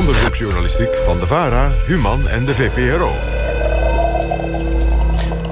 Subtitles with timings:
[0.00, 3.14] Onderzoeksjournalistiek van de VARA, Human en de VPRO.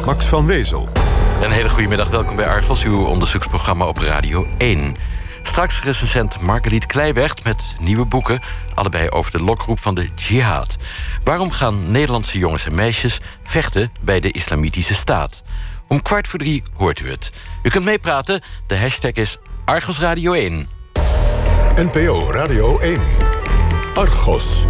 [0.04, 0.88] Max van Wezel.
[1.42, 4.96] Een hele goede middag, welkom bij Argos, uw onderzoeksprogramma op Radio 1.
[5.42, 8.40] Straks recensent Marguerite Kleiweg met nieuwe boeken...
[8.74, 10.76] allebei over de lokroep van de jihad.
[11.24, 15.42] Waarom gaan Nederlandse jongens en meisjes vechten bij de islamitische staat?
[15.88, 17.33] Om kwart voor drie hoort u het.
[17.62, 20.68] U kunt meepraten, de hashtag is Argos Radio 1.
[21.76, 23.38] NPO Radio 1.
[23.98, 24.65] Argos.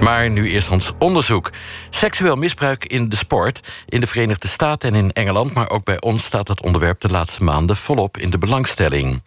[0.00, 1.50] Maar nu eerst ons onderzoek.
[1.90, 3.60] Seksueel misbruik in de sport.
[3.88, 7.08] In de Verenigde Staten en in Engeland, maar ook bij ons staat het onderwerp de
[7.08, 9.22] laatste maanden volop in de belangstelling.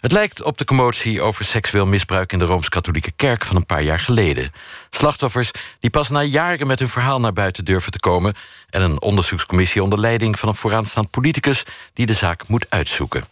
[0.00, 3.82] Het lijkt op de commotie over seksueel misbruik in de Rooms-Katholieke Kerk van een paar
[3.82, 4.52] jaar geleden.
[4.90, 5.50] Slachtoffers
[5.80, 8.34] die pas na jaren met hun verhaal naar buiten durven te komen.
[8.70, 13.24] En een onderzoekscommissie onder leiding van een vooraanstaand politicus die de zaak moet uitzoeken.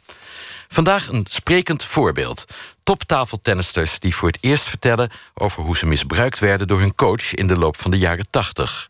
[0.68, 2.44] Vandaag een sprekend voorbeeld.
[2.82, 7.46] Toptafeltennisters die voor het eerst vertellen over hoe ze misbruikt werden door hun coach in
[7.46, 8.88] de loop van de jaren 80.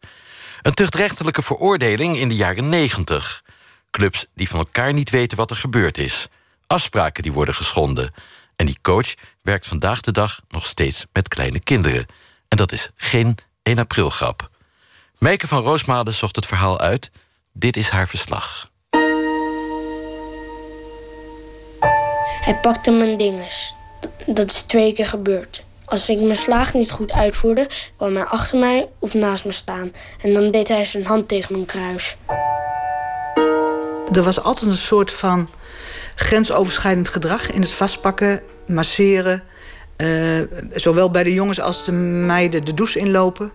[0.63, 3.45] Een tuchtrechtelijke veroordeling in de jaren 90.
[3.91, 6.27] Clubs die van elkaar niet weten wat er gebeurd is.
[6.67, 8.15] Afspraken die worden geschonden.
[8.57, 12.07] En die coach werkt vandaag de dag nog steeds met kleine kinderen.
[12.49, 14.51] En dat is geen 1 april grap.
[15.19, 17.11] Meike van Roosmalen zocht het verhaal uit.
[17.53, 18.69] Dit is haar verslag.
[22.41, 23.75] Hij pakte mijn dinges.
[24.27, 25.65] Dat is twee keer gebeurd.
[25.85, 29.93] Als ik mijn slaag niet goed uitvoerde, kwam hij achter mij of naast me staan.
[30.23, 32.17] En dan deed hij zijn hand tegen mijn kruis.
[34.13, 35.49] Er was altijd een soort van
[36.15, 39.43] grensoverschrijdend gedrag in het vastpakken, masseren.
[39.97, 40.41] Uh,
[40.73, 43.53] zowel bij de jongens als de meiden de douche inlopen.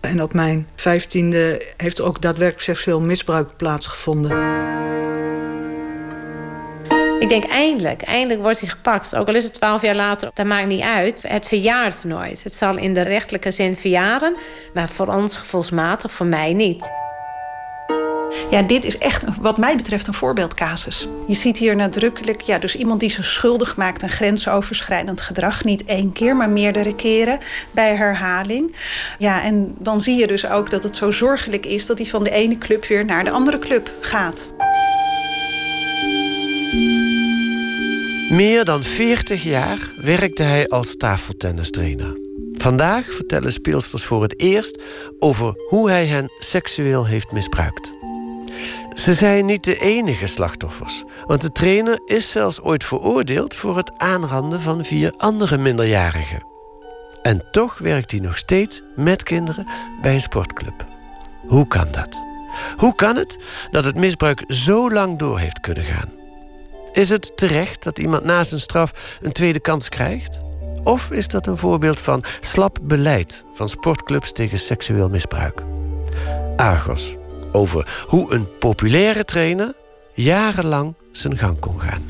[0.00, 4.30] En op mijn vijftiende heeft er ook daadwerkelijk seksueel misbruik plaatsgevonden.
[7.22, 9.16] Ik denk eindelijk, eindelijk wordt hij gepakt.
[9.16, 11.24] Ook al is het twaalf jaar later, dat maakt niet uit.
[11.26, 12.44] Het verjaart nooit.
[12.44, 14.36] Het zal in de rechtelijke zin verjaren,
[14.74, 16.90] maar voor ons gevoelsmatig, voor mij niet.
[18.50, 21.08] Ja, dit is echt wat mij betreft een voorbeeldcasus.
[21.26, 25.64] Je ziet hier nadrukkelijk ja, dus iemand die zich schuldig maakt aan grensoverschrijdend gedrag.
[25.64, 27.38] Niet één keer, maar meerdere keren
[27.70, 28.76] bij herhaling.
[29.18, 32.24] Ja, en dan zie je dus ook dat het zo zorgelijk is dat hij van
[32.24, 34.52] de ene club weer naar de andere club gaat.
[38.32, 42.16] Meer dan 40 jaar werkte hij als tafeltennistrainer.
[42.52, 44.82] Vandaag vertellen speelsters voor het eerst
[45.18, 47.92] over hoe hij hen seksueel heeft misbruikt.
[48.94, 53.98] Ze zijn niet de enige slachtoffers, want de trainer is zelfs ooit veroordeeld voor het
[53.98, 56.46] aanranden van vier andere minderjarigen.
[57.22, 59.66] En toch werkt hij nog steeds met kinderen
[60.02, 60.84] bij een sportclub.
[61.46, 62.22] Hoe kan dat?
[62.76, 63.38] Hoe kan het
[63.70, 66.21] dat het misbruik zo lang door heeft kunnen gaan?
[66.92, 70.40] Is het terecht dat iemand na zijn straf een tweede kans krijgt?
[70.84, 75.62] Of is dat een voorbeeld van slap beleid van sportclubs tegen seksueel misbruik?
[76.56, 77.16] Argos,
[77.52, 79.74] over hoe een populaire trainer
[80.14, 82.04] jarenlang zijn gang kon gaan.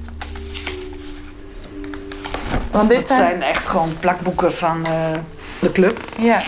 [2.71, 3.43] Want dit zijn...
[3.43, 5.11] echt gewoon plakboeken van uh,
[5.61, 6.01] de club.
[6.19, 6.43] Ja.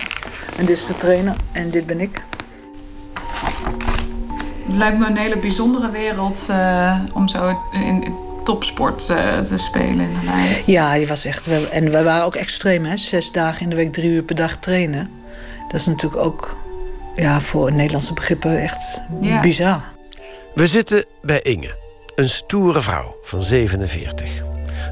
[0.57, 2.21] En dit is de trainer en dit ben ik.
[4.65, 8.15] Het lijkt me een hele bijzondere wereld uh, om zo in,
[8.45, 10.65] topsport uh, te spelen inderdaad.
[10.65, 11.47] Ja, je was echt...
[11.71, 12.97] En we waren ook extreem, hè.
[12.97, 15.09] Zes dagen in de week, drie uur per dag trainen.
[15.67, 16.57] Dat is natuurlijk ook
[17.15, 19.39] ja, voor Nederlandse begrippen echt ja.
[19.39, 19.83] bizar.
[20.55, 21.75] We zitten bij Inge,
[22.15, 24.29] een stoere vrouw van 47.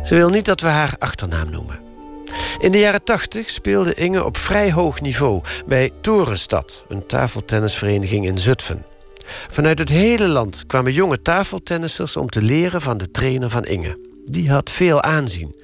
[0.04, 1.80] Ze wil niet dat we haar achternaam noemen.
[2.60, 8.38] In de jaren 80 speelde Inge op vrij hoog niveau bij Torenstad, een tafeltennisvereniging in
[8.38, 8.86] Zutphen.
[9.50, 13.98] Vanuit het hele land kwamen jonge tafeltennissers om te leren van de trainer van Inge.
[14.26, 15.56] Die had veel aanzien.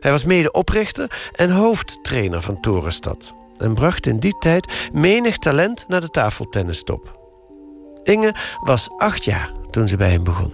[0.00, 6.00] Hij was medeoprichter en hoofdtrainer van Torenstad en bracht in die tijd menig talent naar
[6.00, 7.18] de tafeltennistop.
[8.02, 10.52] Inge was acht jaar toen ze bij hem begon.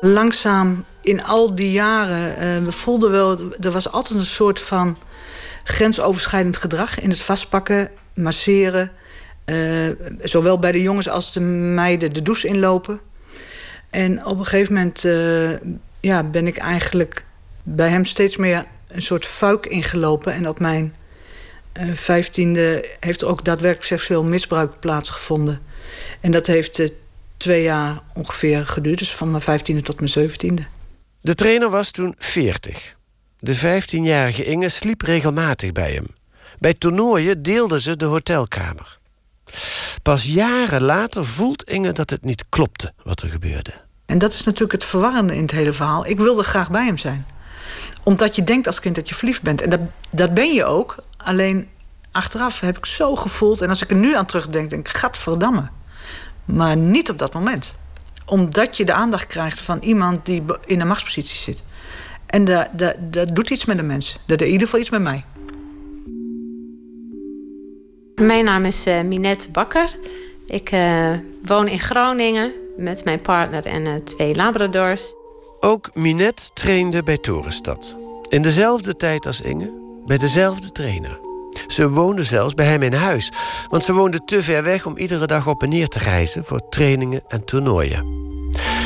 [0.00, 4.96] Langzaam in al die jaren, uh, we voelden wel, er was altijd een soort van
[5.64, 8.92] grensoverschrijdend gedrag in het vastpakken, masseren.
[9.46, 13.00] Uh, zowel bij de jongens als de meiden de douche inlopen.
[13.90, 15.50] En op een gegeven moment uh,
[16.00, 17.24] ja, ben ik eigenlijk
[17.62, 20.32] bij hem steeds meer een soort fuik ingelopen.
[20.32, 20.94] En op mijn
[21.80, 25.60] uh, vijftiende heeft er ook daadwerkelijk seksueel misbruik plaatsgevonden.
[26.20, 26.92] En dat heeft
[27.36, 30.64] twee jaar ongeveer geduurd, dus van mijn vijftiende tot mijn zeventiende.
[31.20, 32.94] De trainer was toen veertig.
[33.38, 36.06] De vijftienjarige Inge sliep regelmatig bij hem.
[36.58, 38.98] Bij toernooien deelden ze de hotelkamer.
[40.02, 43.72] Pas jaren later voelt Inge dat het niet klopte wat er gebeurde.
[44.06, 46.06] En dat is natuurlijk het verwarrende in het hele verhaal.
[46.06, 47.26] Ik wilde graag bij hem zijn.
[48.02, 49.60] Omdat je denkt als kind dat je verliefd bent.
[49.60, 49.80] En dat,
[50.10, 50.96] dat ben je ook.
[51.16, 51.68] Alleen
[52.12, 53.60] achteraf heb ik zo gevoeld.
[53.60, 55.68] En als ik er nu aan terugdenk, denk ik, gadverdamme.
[56.44, 57.74] Maar niet op dat moment.
[58.26, 61.64] Omdat je de aandacht krijgt van iemand die in een machtspositie zit.
[62.26, 62.68] En dat,
[63.00, 64.12] dat, doet iets met de mens.
[64.12, 65.24] Dat deed in ieder geval iets met mij.
[68.14, 69.96] Mijn naam is uh, Minette Bakker.
[70.46, 71.10] Ik uh,
[71.44, 75.14] woon in Groningen met mijn partner en uh, twee labradors.
[75.60, 77.96] Ook Minette trainde bij Torenstad.
[78.28, 79.70] In dezelfde tijd als Inge,
[80.06, 81.20] bij dezelfde trainer.
[81.66, 83.32] Ze woonde zelfs bij hem in huis,
[83.68, 86.68] want ze woonde te ver weg om iedere dag op en neer te reizen voor
[86.68, 88.04] trainingen en toernooien.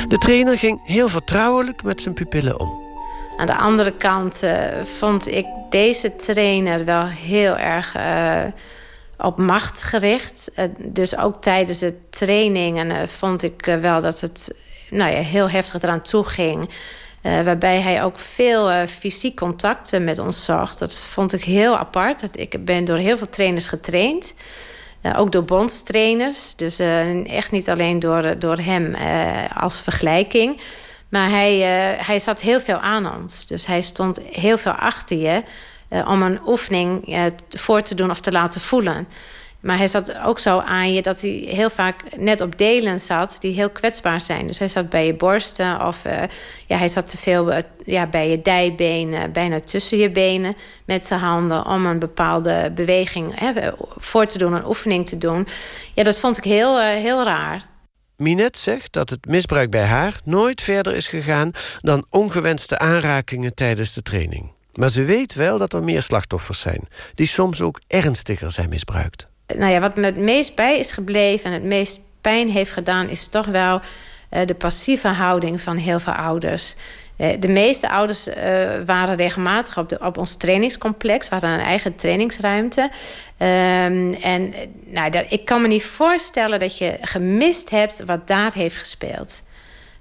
[0.08, 2.86] De trainer ging heel vertrouwelijk met zijn pupillen om.
[3.36, 4.52] Aan de andere kant uh,
[4.82, 7.96] vond ik deze trainer wel heel erg
[9.18, 10.50] op macht gericht.
[10.56, 14.54] Uh, dus ook tijdens de trainingen vond ik wel dat het
[14.90, 16.70] nou ja, heel heftig eraan toe ging.
[17.22, 20.78] waarbij hij ook veel fysiek contact met ons zocht.
[20.78, 22.28] Dat vond ik heel apart.
[22.32, 24.34] Ik ben door heel veel trainers getraind.
[25.16, 26.54] ook door bondstrainers.
[26.54, 26.78] Dus
[27.24, 28.94] echt niet alleen door, door hem
[29.54, 30.60] als vergelijking.
[31.08, 31.56] Maar hij,
[32.02, 33.46] hij zat heel veel aan ons.
[33.46, 35.42] Dus hij stond heel veel achter je
[35.90, 39.08] uh, om een oefening uh, voor te doen of te laten voelen.
[39.60, 43.36] Maar hij zat ook zo aan je dat hij heel vaak net op delen zat
[43.40, 44.46] die heel kwetsbaar zijn.
[44.46, 46.02] Dus hij zat bij je borsten of
[46.66, 47.52] ja, hij zat te veel
[47.84, 50.54] ja, bij je dijbenen, bijna tussen je benen
[50.84, 55.46] met zijn handen om een bepaalde beweging hè, voor te doen, een oefening te doen.
[55.94, 57.66] Ja, dat vond ik heel, heel raar.
[58.18, 61.50] Minette zegt dat het misbruik bij haar nooit verder is gegaan
[61.80, 64.52] dan ongewenste aanrakingen tijdens de training.
[64.78, 69.26] Maar ze weet wel dat er meer slachtoffers zijn, die soms ook ernstiger zijn misbruikt.
[69.56, 73.08] Nou ja, wat me het meest bij is gebleven en het meest pijn heeft gedaan,
[73.08, 73.80] is toch wel
[74.30, 76.74] uh, de passieve houding van heel veel ouders.
[77.16, 78.34] Uh, de meeste ouders uh,
[78.86, 81.28] waren regelmatig op, op ons trainingscomplex.
[81.28, 82.80] We hadden een eigen trainingsruimte.
[82.82, 84.54] Um, en
[84.84, 89.42] nou, dat, ik kan me niet voorstellen dat je gemist hebt wat daar heeft gespeeld.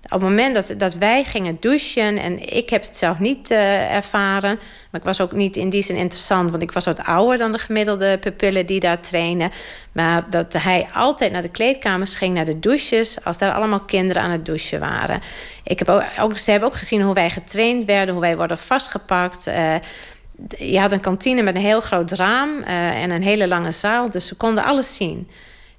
[0.09, 3.95] Op het moment dat, dat wij gingen douchen, en ik heb het zelf niet uh,
[3.95, 4.59] ervaren,
[4.91, 7.51] maar ik was ook niet in die zin interessant, want ik was wat ouder dan
[7.51, 9.51] de gemiddelde pupillen die daar trainen.
[9.91, 14.21] Maar dat hij altijd naar de kleedkamers ging, naar de douches, als daar allemaal kinderen
[14.21, 15.21] aan het douchen waren.
[15.63, 15.89] Ik heb
[16.19, 19.47] ook, ze hebben ook gezien hoe wij getraind werden, hoe wij worden vastgepakt.
[19.47, 19.75] Uh,
[20.57, 24.09] je had een kantine met een heel groot raam uh, en een hele lange zaal,
[24.09, 25.29] dus ze konden alles zien.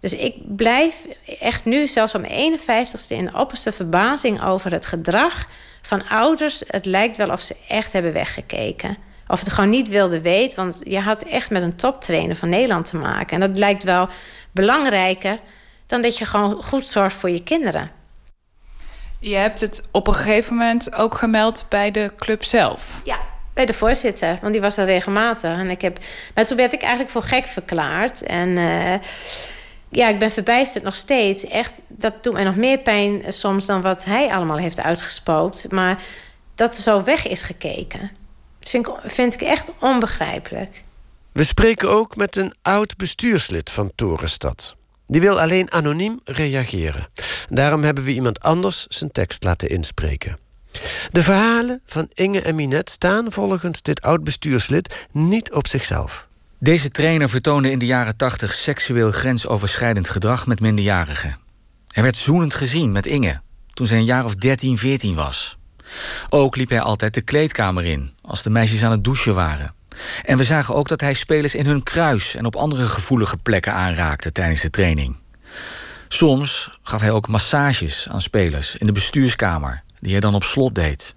[0.00, 1.06] Dus ik blijf
[1.41, 5.47] echt nu, zelfs om mijn 51ste, in opperste verbazing over het gedrag
[5.83, 6.62] van ouders.
[6.67, 8.97] Het lijkt wel of ze echt hebben weggekeken.
[9.29, 10.65] Of het gewoon niet wilden weten.
[10.65, 13.43] Want je had echt met een toptrainer van Nederland te maken.
[13.43, 14.09] En dat lijkt wel
[14.53, 15.39] belangrijker
[15.87, 17.91] dan dat je gewoon goed zorgt voor je kinderen.
[19.21, 23.00] Je hebt het op een gegeven moment ook gemeld bij de club zelf.
[23.05, 23.19] Ja,
[23.55, 25.59] bij de voorzitter, want die was er regelmatig.
[25.59, 25.99] En ik heb,
[26.35, 28.23] maar toen werd ik eigenlijk voor gek verklaard.
[28.23, 28.95] En uh,
[29.90, 31.44] ja, ik ben verbijsterd nog steeds.
[31.44, 35.70] Echt, dat doet mij nog meer pijn soms dan wat hij allemaal heeft uitgespookt.
[35.70, 36.02] Maar
[36.55, 38.11] dat er zo weg is gekeken,
[38.58, 40.82] dat vind ik, vind ik echt onbegrijpelijk.
[41.32, 44.76] We spreken ook met een oud bestuurslid van Torenstad.
[45.06, 47.08] Die wil alleen anoniem reageren.
[47.49, 50.38] Daarom hebben we iemand anders zijn tekst laten inspreken.
[51.11, 56.27] De verhalen van Inge en Minette staan volgens dit oud bestuurslid niet op zichzelf.
[56.61, 61.38] Deze trainer vertoonde in de jaren 80 seksueel grensoverschrijdend gedrag met minderjarigen.
[61.88, 63.41] Hij werd zoenend gezien met Inge
[63.75, 65.59] toen zij een jaar of 13, 14 was.
[66.29, 69.75] Ook liep hij altijd de kleedkamer in als de meisjes aan het douchen waren.
[70.23, 73.73] En we zagen ook dat hij spelers in hun kruis en op andere gevoelige plekken
[73.73, 75.17] aanraakte tijdens de training.
[76.09, 80.75] Soms gaf hij ook massages aan spelers in de bestuurskamer, die hij dan op slot
[80.75, 81.17] deed.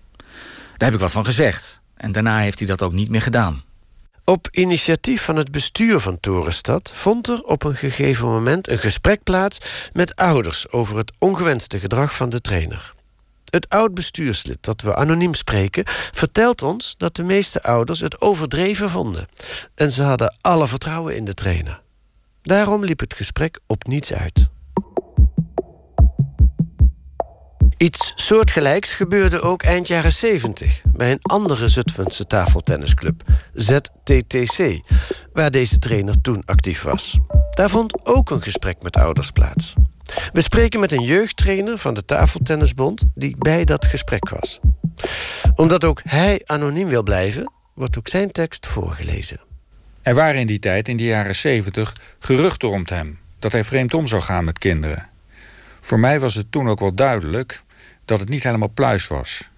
[0.78, 3.64] Daar heb ik wat van gezegd en daarna heeft hij dat ook niet meer gedaan.
[4.26, 9.24] Op initiatief van het bestuur van Torenstad vond er op een gegeven moment een gesprek
[9.24, 9.58] plaats
[9.94, 12.94] met ouders over het ongewenste gedrag van de trainer.
[13.50, 18.90] Het oud bestuurslid dat we anoniem spreken vertelt ons dat de meeste ouders het overdreven
[18.90, 19.28] vonden
[19.76, 21.82] en ze hadden alle vertrouwen in de trainer.
[22.42, 24.50] Daarom liep het gesprek op niets uit.
[27.82, 33.24] Iets soortgelijks gebeurde ook eind jaren 70 bij een andere Zutphense tafeltennisclub,
[33.54, 34.80] ZTTC,
[35.34, 37.20] waar deze trainer toen actief was.
[37.50, 39.74] Daar vond ook een gesprek met ouders plaats.
[40.34, 44.60] We spreken met een jeugdtrainer van de Tafeltennisbond die bij dat gesprek was.
[45.56, 49.40] Omdat ook hij anoniem wil blijven, wordt ook zijn tekst voorgelezen.
[50.02, 53.94] Er waren in die tijd, in de jaren 70, geruchten rond hem dat hij vreemd
[53.94, 55.10] om zou gaan met kinderen.
[55.80, 57.64] Voor mij was het toen ook wel duidelijk
[58.12, 59.50] dat het niet helemaal pluis was.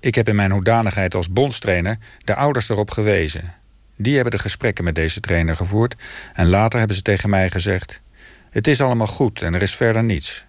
[0.00, 3.54] Ik heb in mijn hoedanigheid als bondstrainer de ouders erop gewezen.
[3.96, 5.94] Die hebben de gesprekken met deze trainer gevoerd
[6.32, 8.00] en later hebben ze tegen mij gezegd:
[8.50, 10.44] Het is allemaal goed en er is verder niets.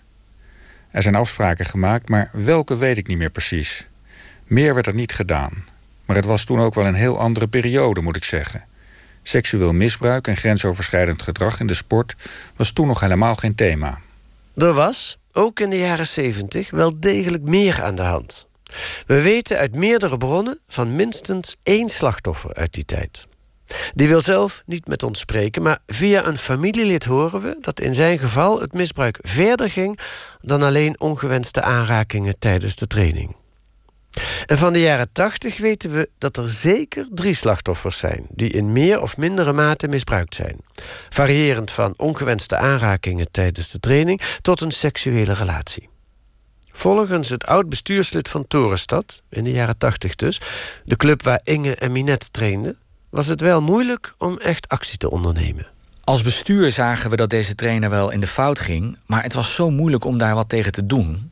[0.92, 3.88] Er zijn afspraken gemaakt, maar welke weet ik niet meer precies.
[4.46, 5.66] Meer werd er niet gedaan.
[6.06, 8.64] Maar het was toen ook wel een heel andere periode, moet ik zeggen.
[9.24, 12.16] Seksueel misbruik en grensoverschrijdend gedrag in de sport
[12.56, 14.00] was toen nog helemaal geen thema.
[14.56, 18.48] Er was, ook in de jaren 70, wel degelijk meer aan de hand.
[19.06, 23.28] We weten uit meerdere bronnen van minstens één slachtoffer uit die tijd.
[23.94, 27.94] Die wil zelf niet met ons spreken, maar via een familielid horen we dat in
[27.94, 30.00] zijn geval het misbruik verder ging
[30.42, 33.36] dan alleen ongewenste aanrakingen tijdens de training.
[34.46, 38.72] En van de jaren 80 weten we dat er zeker drie slachtoffers zijn die in
[38.72, 40.58] meer of mindere mate misbruikt zijn.
[41.10, 45.90] Variërend van ongewenste aanrakingen tijdens de training tot een seksuele relatie.
[46.72, 50.42] Volgens het oud-bestuurslid van Torenstad, in de jaren 80 dus,
[50.84, 52.78] de club waar Inge en Minette trainden,
[53.10, 55.68] was het wel moeilijk om echt actie te ondernemen.
[56.04, 59.56] Als bestuur zagen we dat deze trainer wel in de fout ging, maar het was
[59.56, 61.32] zo moeilijk om daar wat tegen te doen.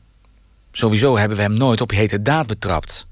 [0.78, 3.06] Sowieso hebben we hem nooit op hete daad betrapt.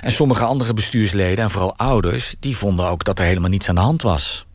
[0.00, 3.74] En sommige andere bestuursleden, en vooral ouders, die vonden ook dat er helemaal niets aan
[3.74, 4.46] de hand was.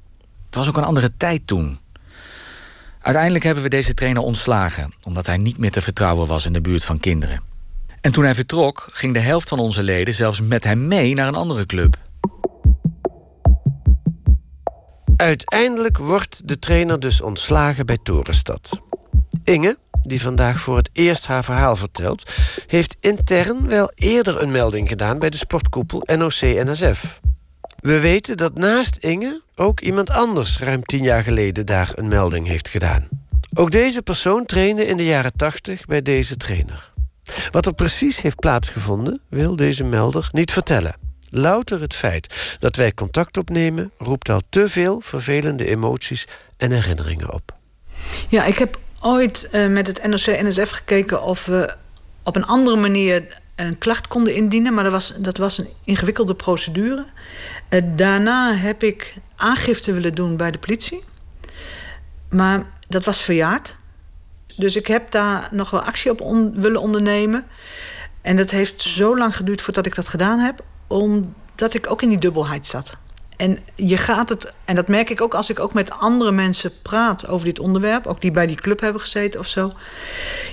[0.46, 1.80] Het was ook een andere tijd toen.
[3.02, 6.62] Uiteindelijk hebben we deze trainer ontslagen, omdat hij niet meer te vertrouwen was in de
[6.62, 7.42] buurt van kinderen.
[8.02, 11.28] En toen hij vertrok, ging de helft van onze leden zelfs met hem mee naar
[11.28, 11.98] een andere club.
[15.16, 18.80] Uiteindelijk wordt de trainer dus ontslagen bij Torenstad.
[19.44, 22.32] Inge, die vandaag voor het eerst haar verhaal vertelt,
[22.68, 27.20] heeft intern wel eerder een melding gedaan bij de sportkoepel NOC-NSF.
[27.80, 32.48] We weten dat naast Inge ook iemand anders ruim tien jaar geleden daar een melding
[32.48, 33.08] heeft gedaan.
[33.54, 36.92] Ook deze persoon trainde in de jaren tachtig bij deze trainer.
[37.52, 40.96] Wat er precies heeft plaatsgevonden, wil deze melder niet vertellen.
[41.30, 46.26] Louter het feit dat wij contact opnemen roept al te veel vervelende emoties
[46.58, 47.58] en herinneringen op.
[48.30, 51.76] Ja, ik heb ooit uh, met het NOC-NSF gekeken of we
[52.24, 56.36] op een andere manier een klacht konden indienen, maar dat was, dat was een ingewikkelde
[56.36, 57.06] procedure.
[57.70, 61.04] Uh, daarna heb ik aangifte willen doen bij de politie,
[62.30, 63.78] maar dat was verjaard.
[64.56, 67.46] Dus ik heb daar nog wel actie op willen ondernemen.
[68.22, 72.10] En dat heeft zo lang geduurd voordat ik dat gedaan heb, omdat ik ook in
[72.10, 72.98] die dubbelheid zat.
[73.40, 76.72] En je gaat het, en dat merk ik ook als ik ook met andere mensen
[76.82, 79.74] praat over dit onderwerp, ook die bij die club hebben gezeten of zo.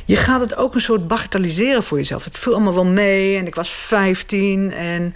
[0.04, 2.24] Je gaat het ook een soort bagatelliseren voor jezelf.
[2.24, 5.14] Het viel allemaal wel mee en ik was 15 en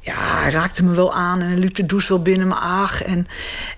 [0.00, 3.02] ja, hij raakte me wel aan en liep de douche wel binnen me ach.
[3.02, 3.26] En,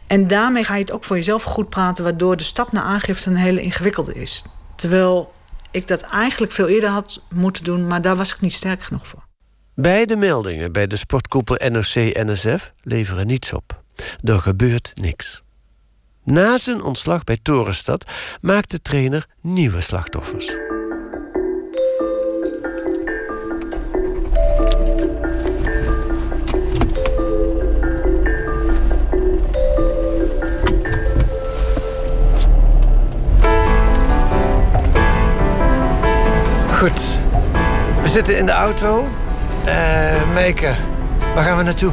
[0.06, 3.30] en daarmee ga je het ook voor jezelf goed praten, waardoor de stap naar aangifte
[3.30, 4.44] een hele ingewikkelde is.
[4.76, 5.32] Terwijl
[5.70, 9.08] ik dat eigenlijk veel eerder had moeten doen, maar daar was ik niet sterk genoeg
[9.08, 9.28] voor.
[9.80, 13.82] Beide meldingen bij de sportkoepel NOC-NSF leveren niets op.
[14.24, 15.42] Er gebeurt niks.
[16.24, 18.10] Na zijn ontslag bij Torenstad
[18.40, 20.46] maakt de trainer nieuwe slachtoffers.
[36.78, 37.00] Goed,
[38.02, 39.08] we zitten in de auto
[39.66, 40.74] uh, Meike,
[41.34, 41.92] waar gaan we naartoe?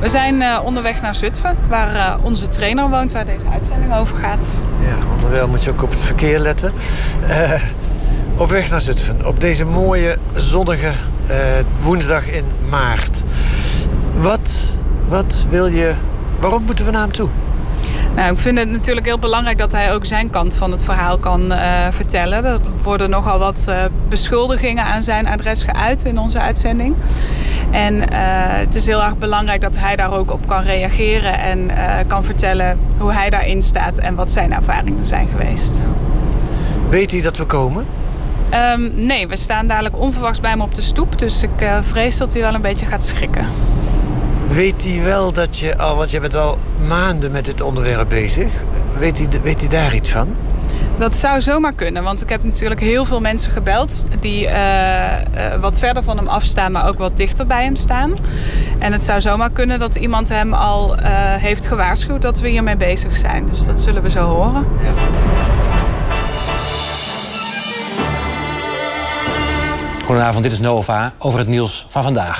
[0.00, 4.16] We zijn uh, onderweg naar Zutphen, waar uh, onze trainer woont, waar deze uitzending over
[4.16, 4.64] gaat.
[4.80, 6.72] Ja, onderwijl moet je ook op het verkeer letten.
[8.36, 10.92] op weg naar Zutphen, op deze mooie zonnige
[11.80, 13.22] woensdag in maart.
[14.14, 15.94] Wat, wat wil je,
[16.40, 17.28] waarom moeten we naar hem toe?
[18.14, 21.18] Nou, ik vind het natuurlijk heel belangrijk dat hij ook zijn kant van het verhaal
[21.18, 21.58] kan uh,
[21.90, 22.44] vertellen.
[22.44, 26.94] Er worden nogal wat uh, beschuldigingen aan zijn adres geuit in onze uitzending.
[27.70, 31.70] En uh, het is heel erg belangrijk dat hij daar ook op kan reageren en
[32.06, 35.86] kan vertellen hoe hij daarin staat en wat zijn ervaringen zijn geweest.
[36.90, 37.86] Weet hij dat we komen?
[38.74, 41.18] Um, nee, we staan dadelijk onverwachts bij hem op de stoep.
[41.18, 43.46] Dus ik vrees dat hij wel een beetje gaat schrikken.
[44.48, 46.58] Weet hij wel dat je al, want je bent al
[46.88, 48.52] maanden met dit onderwerp bezig.
[48.98, 50.36] Weet hij, weet hij daar iets van?
[50.98, 55.54] Dat zou zomaar kunnen, want ik heb natuurlijk heel veel mensen gebeld die uh, uh,
[55.60, 58.14] wat verder van hem afstaan, maar ook wat dichter bij hem staan.
[58.78, 62.76] En het zou zomaar kunnen dat iemand hem al uh, heeft gewaarschuwd dat we hiermee
[62.76, 63.46] bezig zijn.
[63.46, 64.66] Dus dat zullen we zo horen.
[64.82, 64.92] Ja.
[70.04, 72.38] Goedenavond, dit is Nova over het nieuws van vandaag.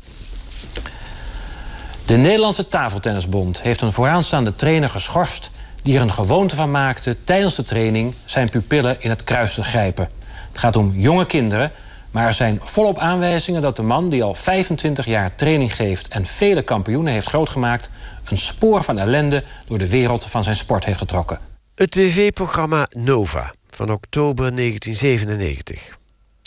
[2.06, 5.50] De Nederlandse Tafeltennisbond heeft een vooraanstaande trainer geschorst
[5.82, 9.62] die er een gewoonte van maakte tijdens de training zijn pupillen in het kruis te
[9.62, 10.08] grijpen.
[10.48, 11.72] Het gaat om jonge kinderen
[12.10, 16.26] Maar er zijn volop aanwijzingen dat de man die al 25 jaar training geeft en
[16.26, 17.90] vele kampioenen heeft grootgemaakt,
[18.24, 21.38] een spoor van ellende door de wereld van zijn sport heeft getrokken.
[21.74, 25.98] Het tv-programma Nova van oktober 1997.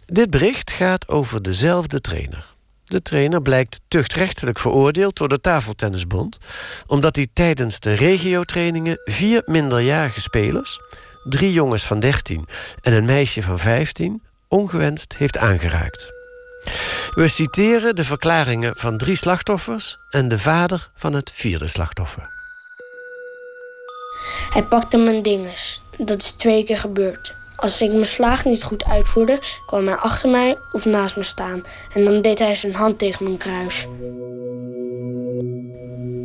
[0.05, 2.55] Dit bericht gaat over dezelfde trainer.
[2.87, 6.37] De trainer blijkt tuchtrechtelijk veroordeeld door de Tafeltennisbond...
[6.85, 10.79] omdat hij tijdens de regiotrainingen vier minderjarige spelers...
[11.23, 12.47] drie jongens van 13
[12.81, 14.21] en een meisje van 15...
[14.47, 16.11] ongewenst heeft aangeraakt.
[17.13, 19.97] We citeren de verklaringen van drie slachtoffers...
[20.09, 22.29] en de vader van het vierde slachtoffer.
[24.49, 25.81] Hij pakte mijn dinges.
[25.97, 27.36] Dat is twee keer gebeurd.
[27.57, 31.63] Als ik mijn slag niet goed uitvoerde, kwam hij achter mij of naast me staan.
[31.93, 33.87] En dan deed hij zijn hand tegen mijn kruis.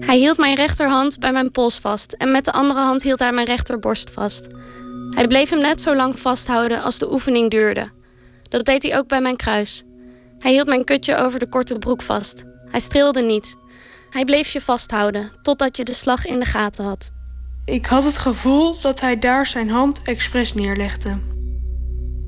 [0.06, 3.32] Hij hield mijn rechterhand bij mijn pols vast en met de andere hand hield hij
[3.32, 4.46] mijn rechterborst vast.
[5.10, 7.90] Hij bleef hem net zo lang vasthouden als de oefening duurde.
[8.48, 9.82] Dat deed hij ook bij mijn kruis.
[10.38, 12.44] Hij hield mijn kutje over de korte broek vast.
[12.70, 13.56] Hij streelde niet.
[14.10, 17.10] Hij bleef je vasthouden totdat je de slag in de gaten had.
[17.64, 21.18] Ik had het gevoel dat hij daar zijn hand expres neerlegde.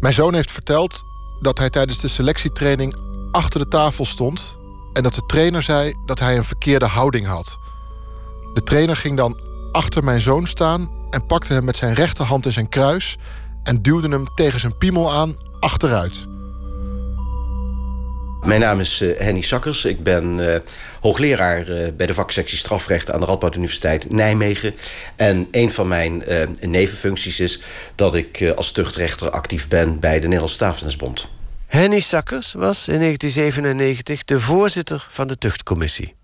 [0.00, 1.02] Mijn zoon heeft verteld
[1.40, 2.96] dat hij tijdens de selectietraining
[3.30, 4.56] achter de tafel stond
[4.92, 7.58] en dat de trainer zei dat hij een verkeerde houding had.
[8.52, 9.40] De trainer ging dan
[9.72, 13.16] achter mijn zoon staan en pakte hem met zijn rechterhand in zijn kruis
[13.62, 16.26] en duwde hem tegen zijn piemel aan achteruit.
[18.44, 19.84] Mijn naam is uh, Henny Sakkers.
[19.84, 20.54] Ik ben uh,
[21.00, 24.74] hoogleraar uh, bij de vaksectie strafrecht aan de Radboud Universiteit Nijmegen.
[25.16, 26.22] En een van mijn
[26.60, 27.60] nevenfuncties is
[27.94, 31.28] dat ik als tuchtrechter actief ben bij de Nederlandse Tafeltennisbond.
[31.66, 36.14] Henny Sakkers was in 1997 de voorzitter van de tuchtcommissie.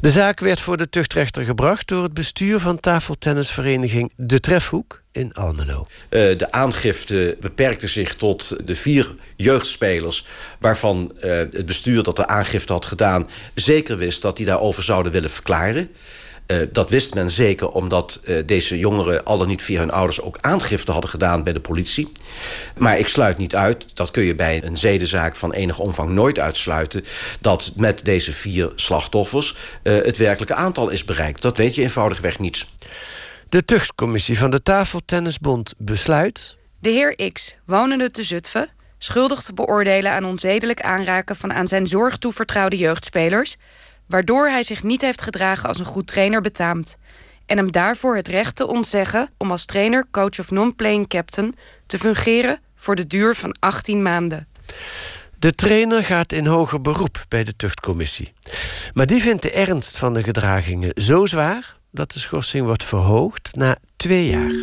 [0.00, 5.34] De zaak werd voor de tuchtrechter gebracht door het bestuur van tafeltennisvereniging De Trefhoek in
[5.34, 5.86] Almelo.
[6.10, 10.26] Uh, de aangifte beperkte zich tot de vier jeugdspelers...
[10.58, 13.28] waarvan uh, het bestuur dat de aangifte had gedaan...
[13.54, 15.90] zeker wist dat die daarover zouden willen verklaren.
[16.46, 19.24] Uh, dat wist men zeker omdat uh, deze jongeren...
[19.24, 22.12] al dan niet via hun ouders ook aangifte hadden gedaan bij de politie.
[22.76, 26.38] Maar ik sluit niet uit, dat kun je bij een zedenzaak van enige omvang nooit
[26.38, 27.04] uitsluiten...
[27.40, 31.42] dat met deze vier slachtoffers uh, het werkelijke aantal is bereikt.
[31.42, 32.66] Dat weet je eenvoudigweg niet.
[33.48, 36.56] De tuchtcommissie van de Tafeltennisbond besluit...
[36.80, 38.68] De heer X, wonende te Zutphen...
[38.98, 41.36] schuldig te beoordelen aan onzedelijk aanraken...
[41.36, 43.56] van aan zijn zorg toevertrouwde jeugdspelers
[44.06, 46.98] waardoor hij zich niet heeft gedragen als een goed trainer betaamt.
[47.46, 51.54] En hem daarvoor het recht te ontzeggen om als trainer, coach of non-playing captain
[51.86, 54.48] te fungeren voor de duur van 18 maanden.
[55.38, 58.32] De trainer gaat in hoger beroep bij de tuchtcommissie.
[58.94, 63.50] Maar die vindt de ernst van de gedragingen zo zwaar dat de schorsing wordt verhoogd
[63.56, 64.54] na twee jaar.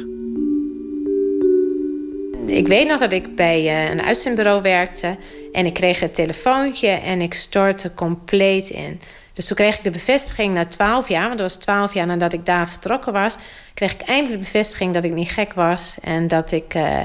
[2.45, 5.17] Ik weet nog dat ik bij eh, een uitzendbureau werkte
[5.51, 8.99] en ik kreeg een telefoontje en ik stortte compleet in.
[9.34, 12.34] Dus toen kreeg ik de bevestiging na twaalf jaar, want dat was twaalf jaar nadat
[12.34, 13.38] ik daar vertrokken was,
[13.74, 17.00] kreeg ik eindelijk de bevestiging dat ik niet gek was en dat ik uh,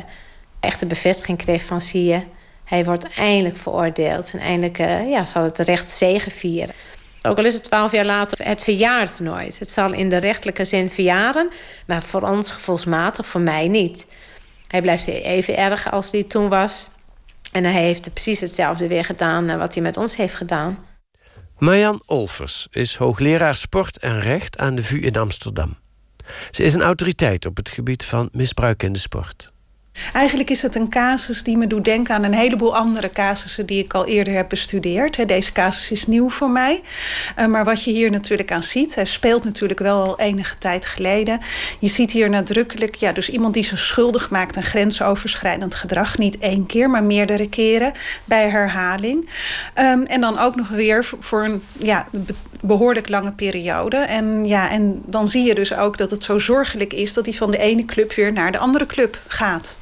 [0.60, 2.22] echt de bevestiging kreeg van zie je,
[2.64, 6.74] hij wordt eindelijk veroordeeld en eindelijk uh, ja, zal het recht zegevieren.
[7.22, 9.58] Ook al is het twaalf jaar later, het verjaart nooit.
[9.58, 11.50] Het zal in de rechtelijke zin verjaren,
[11.86, 14.06] maar voor ons gevoelsmatig, voor mij niet.
[14.68, 16.90] Hij blijft even erg als hij toen was.
[17.52, 20.86] En hij heeft precies hetzelfde weer gedaan eh, wat hij met ons heeft gedaan.
[21.58, 25.76] Marjan Olvers is hoogleraar sport en recht aan de VU in Amsterdam.
[26.50, 29.52] Ze is een autoriteit op het gebied van misbruik in de sport.
[30.12, 33.84] Eigenlijk is het een casus die me doet denken aan een heleboel andere casussen die
[33.84, 35.28] ik al eerder heb bestudeerd.
[35.28, 36.80] Deze casus is nieuw voor mij.
[37.36, 40.86] Eh, maar wat je hier natuurlijk aan ziet, hij speelt natuurlijk wel al enige tijd
[40.86, 41.40] geleden.
[41.78, 46.18] Je ziet hier nadrukkelijk, ja, dus iemand die zich schuldig maakt aan grensoverschrijdend gedrag.
[46.18, 47.92] Niet één keer, maar meerdere keren
[48.24, 49.28] bij herhaling.
[49.74, 52.06] Um, en dan ook nog weer voor een ja,
[52.62, 53.96] behoorlijk lange periode.
[53.96, 57.34] En, ja, en dan zie je dus ook dat het zo zorgelijk is dat hij
[57.34, 59.76] van de ene club weer naar de andere club gaat.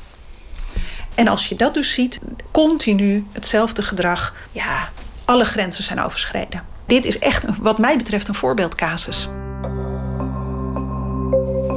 [1.17, 2.19] En als je dat dus ziet,
[2.51, 4.89] continu hetzelfde gedrag, ja,
[5.25, 6.63] alle grenzen zijn overschreden.
[6.87, 9.29] Dit is echt, wat mij betreft, een voorbeeldcasus.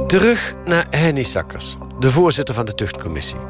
[0.06, 3.40] Terug naar Henny Sakkers, de voorzitter van de tuchtcommissie.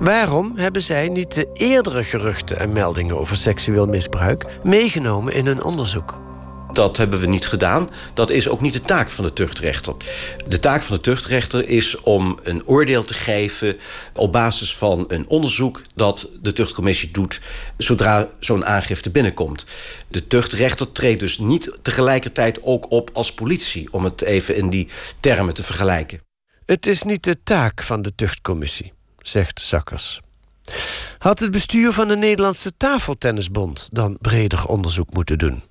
[0.00, 5.62] Waarom hebben zij niet de eerdere geruchten en meldingen over seksueel misbruik meegenomen in hun
[5.62, 6.27] onderzoek?
[6.72, 7.90] Dat hebben we niet gedaan.
[8.14, 9.94] Dat is ook niet de taak van de tuchtrechter.
[10.48, 13.76] De taak van de tuchtrechter is om een oordeel te geven
[14.14, 17.40] op basis van een onderzoek dat de tuchtcommissie doet
[17.76, 19.64] zodra zo'n aangifte binnenkomt.
[20.08, 24.88] De tuchtrechter treedt dus niet tegelijkertijd ook op als politie, om het even in die
[25.20, 26.20] termen te vergelijken.
[26.64, 30.20] Het is niet de taak van de tuchtcommissie, zegt Sakkers.
[31.18, 35.62] Had het bestuur van de Nederlandse Tafeltennisbond dan breder onderzoek moeten doen?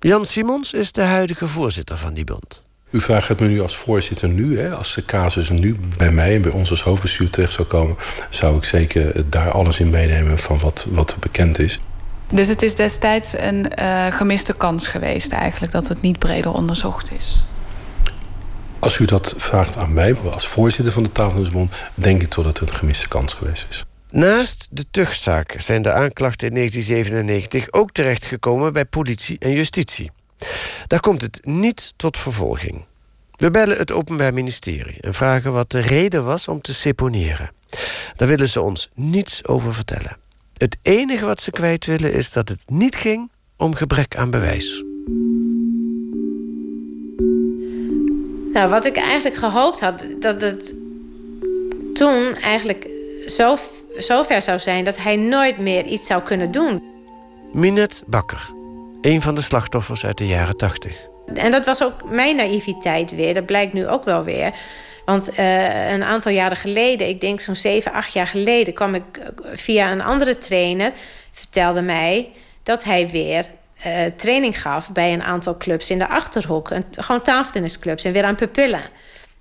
[0.00, 2.64] Jan Simons is de huidige voorzitter van die bond.
[2.90, 4.58] U vraagt het me nu als voorzitter nu.
[4.58, 4.74] Hè?
[4.74, 7.96] Als de casus nu bij mij en bij ons als hoofdbestuur terecht zou komen...
[8.30, 11.80] zou ik zeker daar alles in meenemen van wat, wat bekend is.
[12.32, 15.72] Dus het is destijds een uh, gemiste kans geweest eigenlijk...
[15.72, 17.44] dat het niet breder onderzocht is?
[18.78, 21.72] Als u dat vraagt aan mij, als voorzitter van de Tafeltennisbond...
[21.94, 23.84] denk ik dat het een gemiste kans geweest is.
[24.10, 30.10] Naast de tuchtzaak zijn de aanklachten in 1997 ook terechtgekomen bij politie en justitie.
[30.86, 32.84] Daar komt het niet tot vervolging.
[33.36, 37.50] We bellen het Openbaar Ministerie en vragen wat de reden was om te seponeren.
[38.16, 40.16] Daar willen ze ons niets over vertellen.
[40.56, 44.84] Het enige wat ze kwijt willen is dat het niet ging om gebrek aan bewijs.
[48.52, 50.74] Nou, wat ik eigenlijk gehoopt had, dat het
[51.92, 52.88] toen eigenlijk
[53.26, 53.56] zo,
[53.98, 56.82] zo ver zou zijn dat hij nooit meer iets zou kunnen doen.
[57.52, 58.50] Minet Bakker,
[59.00, 61.06] een van de slachtoffers uit de jaren tachtig.
[61.34, 63.34] En dat was ook mijn naïviteit weer.
[63.34, 64.54] Dat blijkt nu ook wel weer.
[65.04, 69.04] Want uh, een aantal jaren geleden, ik denk zo'n 7, 8 jaar geleden, kwam ik
[69.52, 70.92] via een andere trainer,
[71.32, 72.32] vertelde mij
[72.62, 73.46] dat hij weer
[73.86, 76.70] uh, training gaf bij een aantal clubs in de achterhoek.
[76.90, 78.80] Gewoon tafeltennisclubs en weer aan pupillen.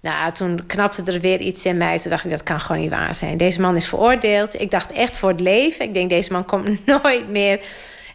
[0.08, 2.00] Nou, toen knapte er weer iets in mij.
[2.00, 3.38] Toen dacht ik, dat kan gewoon niet waar zijn.
[3.38, 4.62] Deze man is veroordeeld.
[4.62, 5.86] Ik dacht echt voor het leven.
[5.86, 7.60] Ik denk, deze man komt nooit meer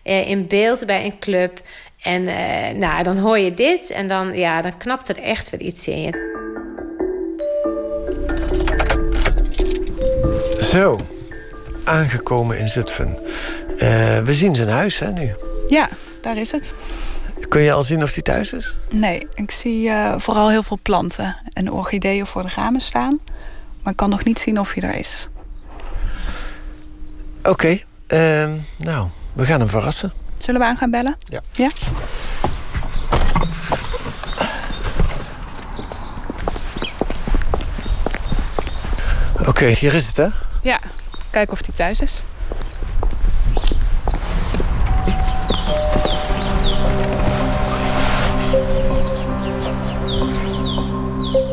[0.05, 1.61] uh, in beeld bij een club.
[2.03, 5.61] En uh, nou, dan hoor je dit en dan, ja, dan knapt er echt weer
[5.61, 6.31] iets in je.
[10.71, 11.01] Zo,
[11.85, 13.19] aangekomen in Zutphen.
[13.79, 15.35] Uh, we zien zijn huis hè, nu.
[15.69, 15.89] Ja,
[16.21, 16.75] daar is het.
[17.53, 18.77] Kun je al zien of hij thuis is?
[18.91, 23.19] Nee, ik zie uh, vooral heel veel planten en orchideeën voor de ramen staan.
[23.83, 25.29] Maar ik kan nog niet zien of hij er is.
[27.39, 30.13] Oké, okay, uh, nou, we gaan hem verrassen.
[30.39, 31.17] Zullen we aan gaan bellen?
[31.29, 31.43] Ja.
[31.53, 31.69] Ja?
[39.39, 40.29] Oké, okay, hier is het hè?
[40.63, 40.81] Ja,
[41.31, 42.25] kijken of hij thuis is.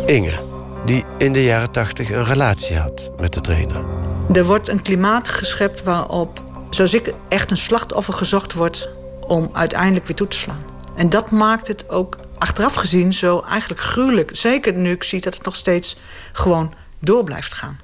[0.09, 0.39] Inge,
[0.85, 3.85] die in de jaren tachtig een relatie had met de trainer.
[4.33, 8.89] Er wordt een klimaat geschept waarop, zoals ik, echt een slachtoffer gezocht wordt
[9.27, 10.65] om uiteindelijk weer toe te slaan.
[10.95, 14.29] En dat maakt het ook achteraf gezien zo eigenlijk gruwelijk.
[14.33, 15.97] Zeker nu ik zie dat het nog steeds
[16.31, 17.79] gewoon door blijft gaan.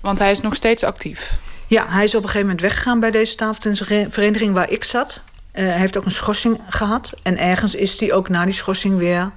[0.00, 1.38] Want hij is nog steeds actief?
[1.66, 5.20] Ja, hij is op een gegeven moment weggegaan bij deze tafeltennisvereniging waar ik zat.
[5.52, 7.12] Uh, hij heeft ook een schorsing gehad.
[7.22, 9.30] En ergens is hij ook na die schorsing weer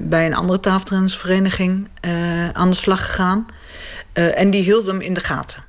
[0.00, 3.46] bij een andere tafeltennisvereniging uh, aan de slag gegaan.
[4.12, 5.64] en die hield hem in de gaten.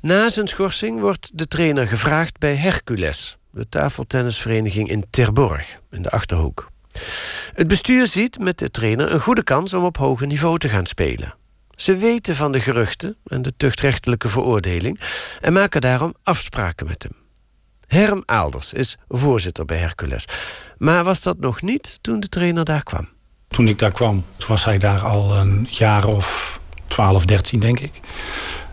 [0.00, 6.10] Na zijn schorsing wordt de trainer gevraagd bij Hercules, de tafeltennisvereniging in Terborg, in de
[6.10, 6.70] achterhoek.
[7.54, 10.86] Het bestuur ziet met de trainer een goede kans om op hoger niveau te gaan
[10.86, 11.34] spelen.
[11.74, 15.00] Ze weten van de geruchten en de tuchtrechtelijke veroordeling
[15.40, 17.25] en maken daarom afspraken met hem.
[17.86, 20.24] Herm Aalders is voorzitter bij Hercules.
[20.78, 23.08] Maar was dat nog niet toen de trainer daar kwam?
[23.48, 28.00] Toen ik daar kwam, was hij daar al een jaar of 12, 13, denk ik.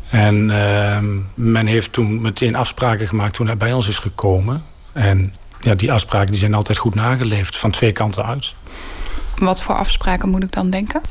[0.09, 0.99] En uh,
[1.33, 4.63] men heeft toen meteen afspraken gemaakt toen hij bij ons is gekomen.
[4.91, 8.53] En ja, die afspraken die zijn altijd goed nageleefd, van twee kanten uit.
[9.35, 11.01] Wat voor afspraken moet ik dan denken?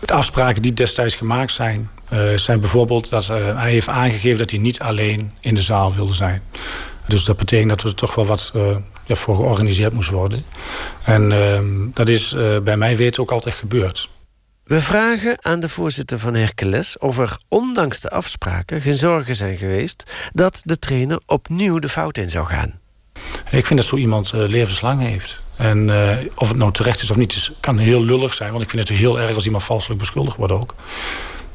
[0.00, 4.50] De afspraken die destijds gemaakt zijn, uh, zijn bijvoorbeeld dat uh, hij heeft aangegeven dat
[4.50, 6.42] hij niet alleen in de zaal wilde zijn.
[7.06, 10.44] Dus dat betekent dat er toch wel wat uh, ja, voor georganiseerd moest worden.
[11.04, 14.08] En ehm, dat is bij mij weten ook altijd gebeurd.
[14.66, 19.56] We vragen aan de voorzitter van Hercules of er ondanks de afspraken geen zorgen zijn
[19.56, 22.80] geweest dat de trainer opnieuw de fout in zou gaan.
[23.50, 25.40] Ik vind dat zo iemand uh, levenslang heeft.
[25.56, 28.50] En uh, of het nou terecht is of niet, is, kan heel lullig zijn.
[28.50, 30.74] Want ik vind het heel erg als iemand valselijk beschuldigd wordt ook.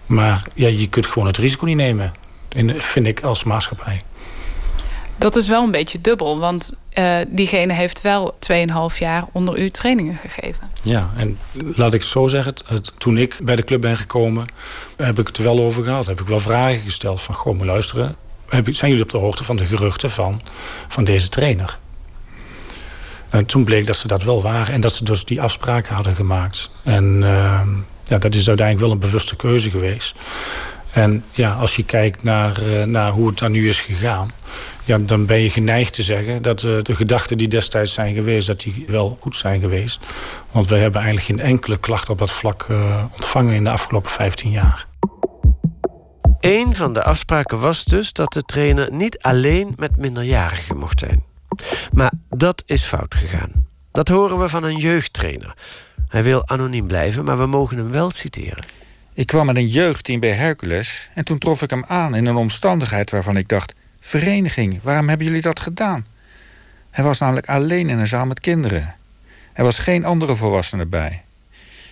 [0.05, 2.13] Maar ja, je kunt gewoon het risico niet nemen.
[2.49, 4.03] In, vind ik als maatschappij.
[5.21, 6.39] Dat is wel een beetje dubbel.
[6.39, 8.38] Want uh, diegene heeft wel
[8.93, 10.69] 2,5 jaar onder u trainingen gegeven.
[10.84, 12.53] Ja, en laat ik zo zeggen.
[12.65, 14.47] Het, toen ik bij de club ben gekomen,
[14.97, 16.05] heb ik het er wel over gehad.
[16.05, 18.15] Heb ik wel vragen gesteld van, goh, maar luisteren.
[18.49, 20.41] Zijn jullie op de hoogte van de geruchten van,
[20.88, 21.79] van deze trainer?
[23.29, 24.73] En toen bleek dat ze dat wel waren.
[24.73, 26.69] En dat ze dus die afspraken hadden gemaakt.
[26.84, 27.62] En uh,
[28.03, 30.15] ja, dat is uiteindelijk wel een bewuste keuze geweest.
[30.91, 34.32] En ja, als je kijkt naar, uh, naar hoe het dan nu is gegaan...
[34.86, 38.47] Ja, dan ben je geneigd te zeggen dat uh, de gedachten die destijds zijn geweest...
[38.47, 39.99] dat die wel goed zijn geweest.
[40.51, 43.56] Want we hebben eigenlijk geen enkele klacht op dat vlak uh, ontvangen...
[43.56, 44.88] in de afgelopen 15 jaar.
[46.39, 51.23] Een van de afspraken was dus dat de trainer niet alleen met minderjarigen mocht zijn.
[51.93, 53.67] Maar dat is fout gegaan.
[53.91, 55.54] Dat horen we van een jeugdtrainer.
[56.08, 58.63] Hij wil anoniem blijven, maar we mogen hem wel citeren.
[59.13, 62.36] Ik kwam met een jeugdteam bij Hercules en toen trof ik hem aan in een
[62.36, 66.06] omstandigheid waarvan ik dacht: Vereniging, waarom hebben jullie dat gedaan?
[66.89, 68.95] Hij was namelijk alleen in een zaal met kinderen.
[69.54, 71.24] Er was geen andere volwassene bij.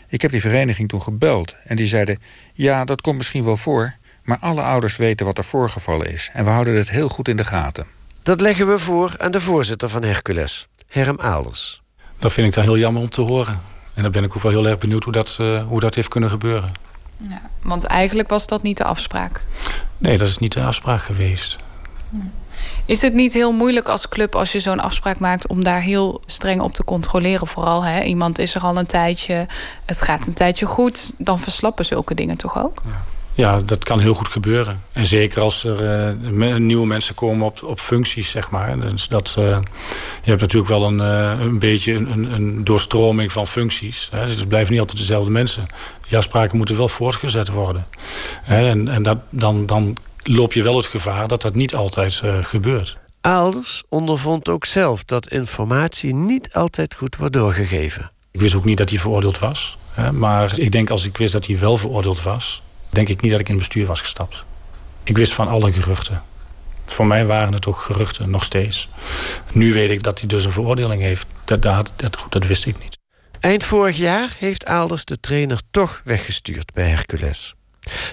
[0.08, 2.20] Ik heb die vereniging toen gebeld en die zeiden:
[2.54, 6.44] Ja, dat komt misschien wel voor, maar alle ouders weten wat er voorgevallen is en
[6.44, 7.86] we houden het heel goed in de gaten.
[8.24, 11.82] Dat leggen we voor aan de voorzitter van Hercules, Herm Aalders.
[12.20, 13.60] Dat vind ik dan heel jammer om te horen.
[13.94, 16.08] En dan ben ik ook wel heel erg benieuwd hoe dat, uh, hoe dat heeft
[16.08, 16.72] kunnen gebeuren.
[17.28, 19.44] Ja, want eigenlijk was dat niet de afspraak.
[19.98, 21.58] Nee, dat is niet de afspraak geweest.
[22.86, 26.22] Is het niet heel moeilijk als club als je zo'n afspraak maakt om daar heel
[26.26, 27.48] streng op te controleren?
[27.48, 28.04] Vooral hè?
[28.04, 29.48] iemand is er al een tijdje,
[29.86, 32.82] het gaat een tijdje goed, dan verslappen zulke dingen toch ook?
[32.86, 33.04] Ja.
[33.40, 34.82] Ja, dat kan heel goed gebeuren.
[34.92, 38.80] En zeker als er uh, nieuwe mensen komen op, op functies, zeg maar.
[38.80, 39.46] Dus dat, uh,
[40.24, 44.10] je hebt natuurlijk wel een, uh, een beetje een, een, doorstroming van functies.
[44.12, 44.26] Hè.
[44.26, 45.68] Dus het blijven niet altijd dezelfde mensen.
[46.10, 47.86] Die afspraken moeten wel voortgezet worden.
[48.42, 48.70] Hè.
[48.70, 52.98] En, en dat, dan, dan loop je wel het gevaar dat dat niet altijd gebeurt.
[53.22, 58.12] Aalders ondervond ook zelf dat informatie niet altijd goed wordt doorgegeven.
[58.32, 59.78] Ik wist ook niet dat hij veroordeeld was.
[59.92, 60.12] Hè.
[60.12, 63.40] Maar ik denk als ik wist dat hij wel veroordeeld was denk ik niet dat
[63.40, 64.44] ik in het bestuur was gestapt.
[65.04, 66.24] Ik wist van alle geruchten.
[66.86, 68.90] Voor mij waren het ook geruchten, nog steeds.
[69.52, 71.26] Nu weet ik dat hij dus een veroordeling heeft.
[71.46, 72.99] Dat, dat, dat, dat wist ik niet.
[73.40, 77.56] Eind vorig jaar heeft Aalders de trainer toch weggestuurd bij Hercules.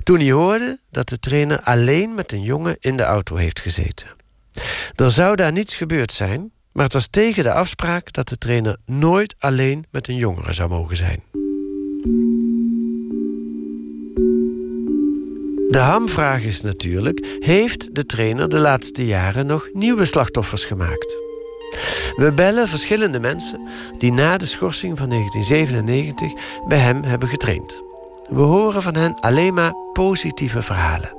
[0.03, 4.09] Toen hij hoorde dat de trainer alleen met een jongen in de auto heeft gezeten.
[4.95, 8.77] Er zou daar niets gebeurd zijn, maar het was tegen de afspraak dat de trainer
[8.85, 11.23] nooit alleen met een jongere zou mogen zijn.
[15.69, 21.26] De hamvraag is natuurlijk: heeft de trainer de laatste jaren nog nieuwe slachtoffers gemaakt?
[22.17, 26.33] We bellen verschillende mensen die na de schorsing van 1997
[26.69, 27.83] bij hem hebben getraind.
[28.29, 31.15] We horen van hen alleen maar positieve verhalen.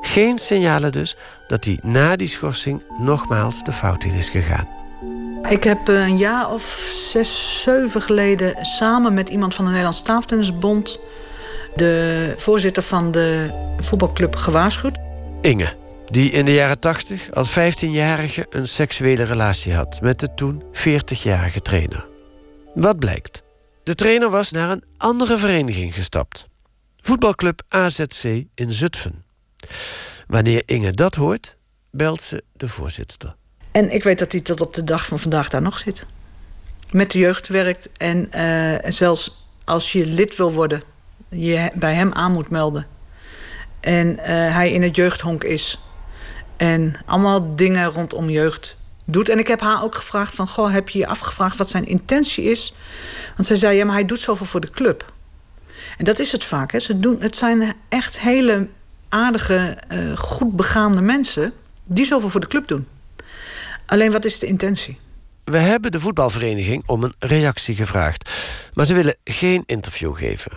[0.00, 4.68] Geen signalen dus dat hij na die schorsing nogmaals de fout in is gegaan.
[5.48, 10.04] Ik heb eh, een jaar of zes, zeven geleden samen met iemand van de Nederlandse
[10.04, 10.98] Tafeltennisbond
[11.74, 14.98] de voorzitter van de voetbalclub gewaarschuwd.
[15.40, 15.74] Inge,
[16.12, 21.60] die in de jaren 80 als 15-jarige een seksuele relatie had met de toen 40-jarige
[21.60, 22.06] trainer.
[22.74, 23.42] Wat blijkt?
[23.82, 26.48] De trainer was naar een andere vereniging gestapt.
[26.96, 29.24] Voetbalclub AZC in Zutphen.
[30.26, 31.56] Wanneer Inge dat hoort,
[31.90, 33.34] belt ze de voorzitter.
[33.70, 36.06] En ik weet dat hij tot op de dag van vandaag daar nog zit.
[36.90, 40.82] Met de jeugd werkt en uh, zelfs als je lid wil worden
[41.28, 42.86] je bij hem aan moet melden.
[43.80, 45.78] En uh, hij in het jeugdhonk is.
[46.62, 49.28] En allemaal dingen rondom jeugd doet.
[49.28, 50.48] En ik heb haar ook gevraagd van...
[50.48, 52.74] Goh, heb je je afgevraagd wat zijn intentie is?
[53.36, 55.12] Want zij zei, ja, maar hij doet zoveel voor de club.
[55.98, 56.72] En dat is het vaak.
[56.72, 56.80] Hè.
[56.80, 58.68] Ze doen, het zijn echt hele
[59.08, 61.52] aardige, uh, goed begaande mensen...
[61.88, 62.86] die zoveel voor de club doen.
[63.86, 64.98] Alleen, wat is de intentie?
[65.44, 68.30] We hebben de voetbalvereniging om een reactie gevraagd.
[68.74, 70.52] Maar ze willen geen interview geven.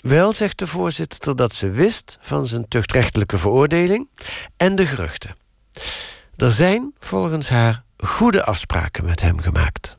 [0.00, 4.08] Wel zegt de voorzitter dat ze wist van zijn tuchtrechtelijke veroordeling
[4.56, 5.38] en de geruchten.
[6.36, 9.96] Er zijn volgens haar goede afspraken met hem gemaakt.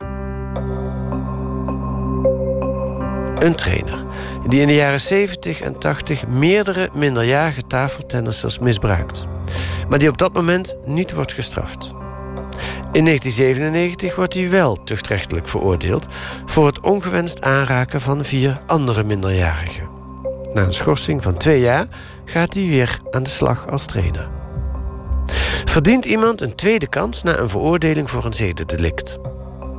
[3.40, 4.06] Een trainer
[4.48, 9.26] die in de jaren 70 en 80 meerdere minderjarige tafeltennissers misbruikt,
[9.90, 11.92] maar die op dat moment niet wordt gestraft.
[12.92, 16.08] In 1997 wordt hij wel tuchtrechtelijk veroordeeld
[16.46, 19.90] voor het ongewenst aanraken van vier andere minderjarigen.
[20.54, 21.88] Na een schorsing van twee jaar
[22.26, 24.41] gaat hij weer aan de slag als trainer.
[25.66, 29.18] Verdient iemand een tweede kans na een veroordeling voor een zedendelict?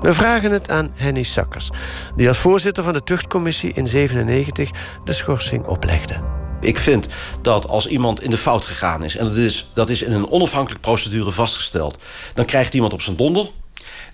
[0.00, 1.70] We vragen het aan Henny Sakkers,
[2.16, 4.70] die als voorzitter van de tuchtcommissie in 97
[5.04, 6.20] de schorsing oplegde.
[6.60, 7.06] Ik vind
[7.42, 9.16] dat als iemand in de fout gegaan is...
[9.16, 11.96] en dat is, dat is in een onafhankelijke procedure vastgesteld...
[12.34, 13.50] dan krijgt iemand op zijn donder,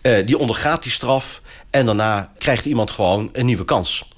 [0.03, 1.43] eh, die ondergaat die straf...
[1.71, 4.09] en daarna krijgt iemand gewoon een nieuwe kans.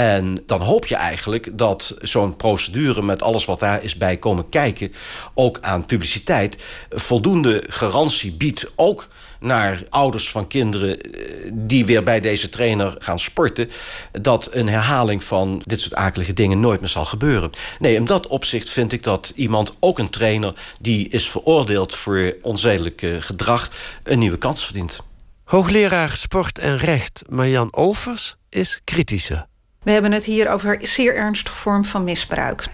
[0.00, 4.48] En dan hoop je eigenlijk dat zo'n procedure met alles wat daar is bij komen
[4.48, 4.92] kijken...
[5.34, 8.66] ook aan publiciteit voldoende garantie biedt...
[8.76, 9.08] ook
[9.40, 13.70] naar ouders van kinderen eh, die weer bij deze trainer gaan sporten...
[14.12, 17.50] dat een herhaling van dit soort akelige dingen nooit meer zal gebeuren.
[17.78, 20.54] Nee, in dat opzicht vind ik dat iemand, ook een trainer...
[20.78, 23.70] die is veroordeeld voor onzedelijk gedrag,
[24.02, 24.98] een nieuwe kans verdient.
[25.44, 29.48] Hoogleraar Sport en Recht Marjan Olvers is kritischer.
[29.82, 32.66] We hebben het hier over zeer ernstige vorm van misbruik.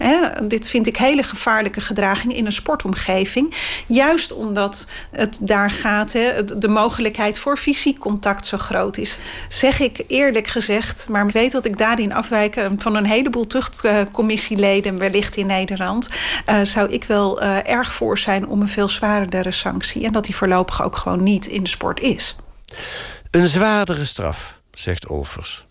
[0.49, 3.55] dit vind ik hele gevaarlijke gedraging in een sportomgeving.
[3.87, 6.13] Juist omdat het daar gaat,
[6.57, 9.19] de mogelijkheid voor fysiek contact zo groot is.
[9.49, 14.99] Zeg ik eerlijk gezegd, maar ik weet dat ik daarin afwijk van een heleboel tuchtcommissieleden,
[14.99, 16.09] wellicht in Nederland,
[16.49, 20.05] uh, zou ik wel erg voor zijn om een veel zwaardere sanctie.
[20.05, 22.37] En dat die voorlopig ook gewoon niet in de sport is.
[23.31, 25.66] Een zwaardere straf, zegt Olvers.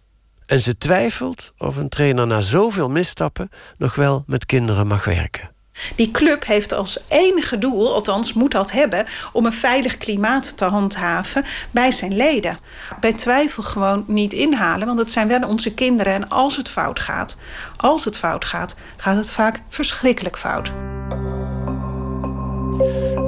[0.46, 5.54] En ze twijfelt of een trainer na zoveel misstappen nog wel met kinderen mag werken.
[5.96, 10.66] Die club heeft als enige doel, althans moet dat hebben, om een veilig klimaat te
[10.66, 12.58] handhaven bij zijn leden.
[13.00, 16.14] Bij twijfel gewoon niet inhalen, want het zijn wel onze kinderen.
[16.14, 17.38] En als het fout gaat,
[17.78, 20.72] als het fout gaat, gaat het vaak verschrikkelijk fout.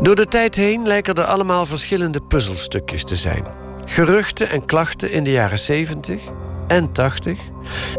[0.02, 3.46] Door de tijd heen lijken er allemaal verschillende puzzelstukjes te zijn.
[3.86, 6.22] Geruchten en klachten in de jaren 70
[6.68, 7.40] en 80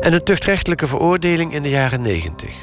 [0.00, 2.54] en een tuchtrechtelijke veroordeling in de jaren 90.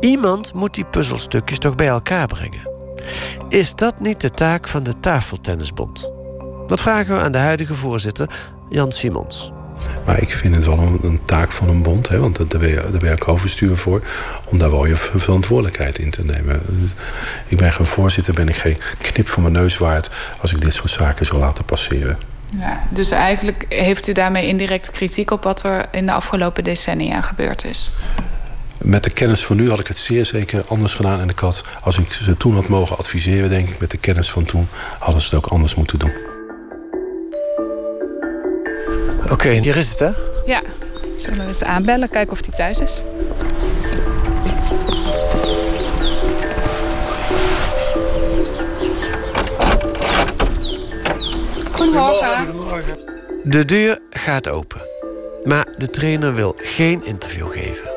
[0.00, 2.70] Iemand moet die puzzelstukjes toch bij elkaar brengen.
[3.48, 6.10] Is dat niet de taak van de Tafeltennisbond?
[6.66, 8.28] Dat vragen we aan de huidige voorzitter
[8.68, 9.52] Jan Simons.
[10.06, 13.16] Maar ik vind het wel een, taak van een bond, hè, want daar ben, je,
[13.18, 14.02] daar voor,
[14.46, 16.62] om daar wel je verantwoordelijkheid in te nemen.
[17.46, 20.74] Ik ben geen voorzitter, ben ik geen knip voor mijn neus waard als ik dit
[20.74, 22.18] soort zaken zou laten passeren.
[22.58, 27.20] Ja, dus eigenlijk heeft u daarmee indirect kritiek op wat er in de afgelopen decennia
[27.20, 27.90] gebeurd is?
[28.78, 31.20] Met de kennis van nu had ik het zeer zeker anders gedaan.
[31.20, 34.30] En ik had, als ik ze toen had mogen adviseren, denk ik, met de kennis
[34.30, 36.12] van toen, hadden ze het ook anders moeten doen.
[39.30, 40.10] Oké, hier is het, hè?
[40.46, 40.62] Ja.
[41.16, 43.02] Zullen we eens aanbellen, kijken of hij thuis is?
[51.92, 52.98] Goedemorgen.
[53.42, 54.80] De deur gaat open.
[55.44, 57.90] Maar de trainer wil geen interview geven.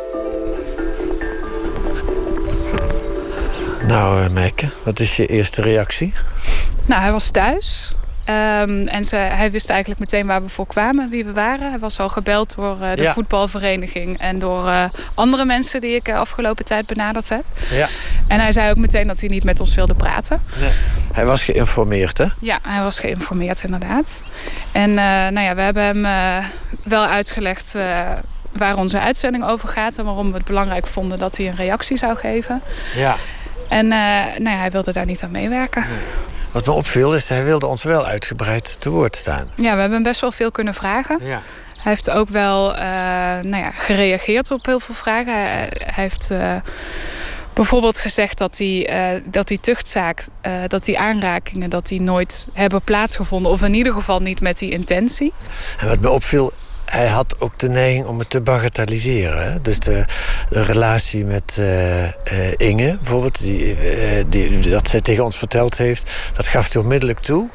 [3.88, 6.14] Nou, uh, Meike, wat is je eerste reactie?
[6.86, 7.96] Nou, hij was thuis.
[8.32, 11.70] Um, en ze, hij wist eigenlijk meteen waar we voor kwamen, wie we waren.
[11.70, 13.14] Hij was al gebeld door uh, de ja.
[13.14, 17.44] voetbalvereniging en door uh, andere mensen die ik uh, afgelopen tijd benaderd heb.
[17.72, 17.88] Ja.
[18.28, 20.42] En hij zei ook meteen dat hij niet met ons wilde praten.
[20.60, 20.72] Nee.
[21.14, 22.26] Hij was geïnformeerd, hè?
[22.40, 24.24] Ja, hij was geïnformeerd, inderdaad.
[24.72, 24.94] En
[25.34, 26.44] nou ja, we hebben hem
[26.84, 27.76] wel uitgelegd
[28.52, 31.98] waar onze uitzending over gaat en waarom we het belangrijk vonden dat hij een reactie
[31.98, 32.62] zou geven.
[32.96, 33.16] Ja.
[33.70, 35.82] En nou ja, hij wilde daar niet aan meewerken.
[35.82, 36.00] Nee.
[36.52, 39.48] Wat me opviel is, hij wilde ons wel uitgebreid te woord staan.
[39.56, 41.20] Ja, we hebben best wel veel kunnen vragen.
[41.24, 41.42] Ja.
[41.78, 42.80] Hij heeft ook wel uh,
[43.42, 45.34] nou ja, gereageerd op heel veel vragen.
[45.34, 46.56] Hij, hij heeft uh,
[47.54, 50.26] bijvoorbeeld gezegd dat die, uh, dat die tuchtzaak,
[50.68, 53.52] dat die aanrakingen, dat die nooit hebben plaatsgevonden.
[53.52, 55.34] Of in ieder geval niet met die intentie.
[55.78, 56.54] En wat me opviel,
[56.92, 59.52] hij had ook de neiging om het te bagatelliseren.
[59.52, 59.62] Hè?
[59.62, 60.06] Dus de,
[60.50, 62.12] relatie met uh, uh,
[62.58, 63.76] Inge, bijvoorbeeld, die,
[64.18, 67.50] uh, die, dat zij tegen ons verteld heeft, dat gaf hij onmiddellijk toe.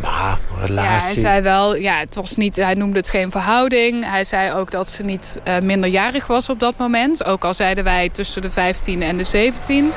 [0.00, 0.38] Maar.
[0.66, 4.04] Ja, hij zei wel, ja, het was niet, hij noemde het geen verhouding.
[4.10, 7.24] Hij zei ook dat ze niet uh, minderjarig was op dat moment.
[7.24, 9.90] Ook al zeiden wij tussen de 15 en de 17.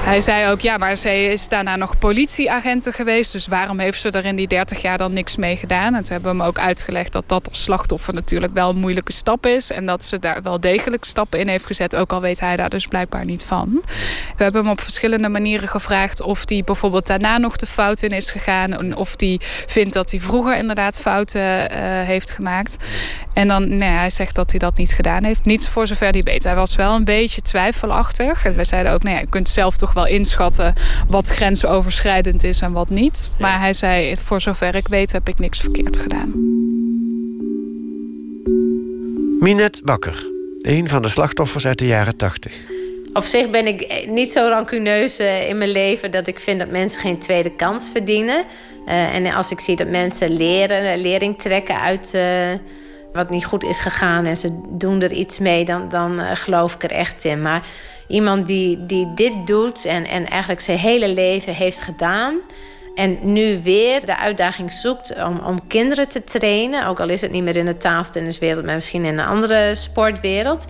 [0.00, 3.32] Hij zei ook, ja, maar ze is daarna nog politieagenten geweest.
[3.32, 5.94] Dus waarom heeft ze er in die 30 jaar dan niks mee gedaan?
[5.94, 9.12] En toen hebben we hem ook uitgelegd dat dat als slachtoffer natuurlijk wel een moeilijke
[9.12, 9.70] stap is.
[9.70, 11.96] En dat ze daar wel degelijk stappen in heeft gezet.
[11.96, 13.82] Ook al weet hij daar dus blijkbaar niet van.
[14.36, 18.10] We hebben hem op verschillende manieren gevraagd of hij bijvoorbeeld daarna nog de fout in
[18.10, 18.94] is gegaan.
[18.94, 19.35] Of die
[19.66, 22.76] vindt dat hij vroeger inderdaad fouten uh, heeft gemaakt.
[23.32, 25.44] En dan, nee, hij zegt dat hij dat niet gedaan heeft.
[25.44, 26.44] Niet voor zover hij weet.
[26.44, 28.44] Hij was wel een beetje twijfelachtig.
[28.44, 30.74] En wij zeiden ook, nou ja, je kunt zelf toch wel inschatten
[31.08, 33.30] wat grensoverschrijdend is en wat niet.
[33.38, 36.32] Maar hij zei, voor zover ik weet heb ik niks verkeerd gedaan.
[39.40, 40.26] Minet Bakker,
[40.62, 42.52] een van de slachtoffers uit de jaren 80.
[43.12, 45.18] Op zich ben ik niet zo rancuneus
[45.48, 48.44] in mijn leven dat ik vind dat mensen geen tweede kans verdienen.
[48.86, 52.22] Uh, en als ik zie dat mensen leren, lering trekken uit uh,
[53.12, 56.74] wat niet goed is gegaan en ze doen er iets mee, dan, dan uh, geloof
[56.74, 57.42] ik er echt in.
[57.42, 57.66] Maar
[58.08, 62.40] iemand die, die dit doet en, en eigenlijk zijn hele leven heeft gedaan.
[62.94, 66.86] En nu weer de uitdaging zoekt om, om kinderen te trainen.
[66.86, 70.66] Ook al is het niet meer in de tafeltenniswereld, maar misschien in een andere sportwereld.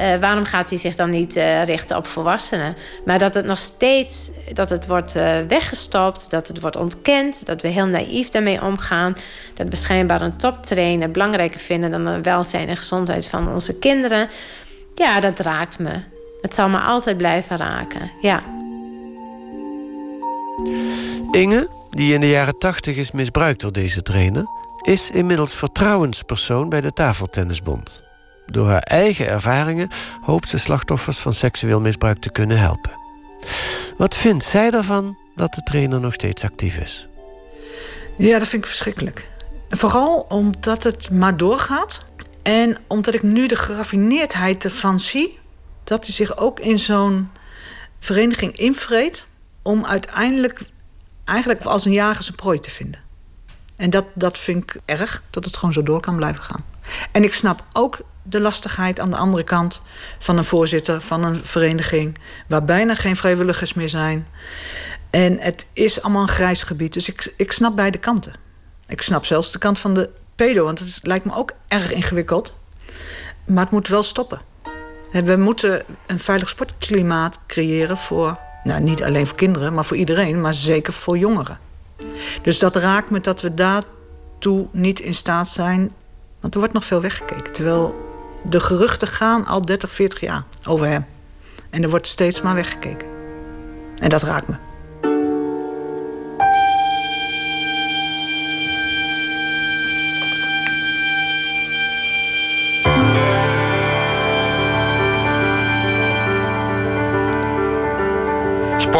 [0.00, 2.74] Uh, waarom gaat hij zich dan niet uh, richten op volwassenen?
[3.04, 7.62] Maar dat het nog steeds dat het wordt uh, weggestopt, dat het wordt ontkend, dat
[7.62, 9.16] we heel naïef daarmee omgaan,
[9.54, 14.28] dat we schijnbaar een toptrainer belangrijker vinden dan de welzijn en gezondheid van onze kinderen.
[14.94, 15.92] Ja, dat raakt me.
[16.40, 18.10] Het zal me altijd blijven raken.
[18.20, 18.42] Ja.
[21.30, 24.44] Inge, die in de jaren tachtig is misbruikt door deze trainer,
[24.82, 28.05] is inmiddels vertrouwenspersoon bij de Tafeltennisbond.
[28.46, 29.88] Door haar eigen ervaringen
[30.20, 32.92] hoopt ze slachtoffers van seksueel misbruik te kunnen helpen.
[33.96, 37.08] Wat vindt zij ervan dat de trainer nog steeds actief is?
[38.16, 39.28] Ja, dat vind ik verschrikkelijk.
[39.68, 42.04] Vooral omdat het maar doorgaat.
[42.42, 45.38] En omdat ik nu de geraffineerdheid ervan zie...
[45.84, 47.30] dat hij zich ook in zo'n
[47.98, 49.26] vereniging invreet...
[49.62, 50.60] om uiteindelijk
[51.24, 53.00] eigenlijk als een jager zijn prooi te vinden.
[53.76, 56.64] En dat, dat vind ik erg, dat het gewoon zo door kan blijven gaan.
[57.12, 59.82] En ik snap ook de lastigheid aan de andere kant
[60.18, 62.18] van een voorzitter van een vereniging...
[62.46, 64.26] waar bijna geen vrijwilligers meer zijn.
[65.10, 68.32] En het is allemaal een grijs gebied, dus ik, ik snap beide kanten.
[68.88, 72.54] Ik snap zelfs de kant van de pedo, want het lijkt me ook erg ingewikkeld.
[73.44, 74.40] Maar het moet wel stoppen.
[75.10, 80.40] We moeten een veilig sportklimaat creëren voor, nou niet alleen voor kinderen, maar voor iedereen,
[80.40, 81.58] maar zeker voor jongeren.
[82.42, 85.92] Dus dat raakt me dat we daartoe niet in staat zijn,
[86.40, 87.52] want er wordt nog veel weggekeken.
[87.52, 88.05] Terwijl
[88.48, 91.06] de geruchten gaan al 30, 40 jaar over hem.
[91.70, 93.08] En er wordt steeds maar weggekeken.
[93.98, 94.65] En dat raakt me.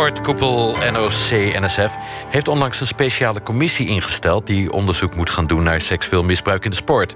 [0.06, 1.96] Sportkoepel NOC-NSF
[2.30, 4.46] heeft onlangs een speciale commissie ingesteld...
[4.46, 7.14] die onderzoek moet gaan doen naar seksueel misbruik in de sport.